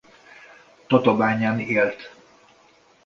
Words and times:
Tatabányán 0.87 1.59
élt. 1.59 2.11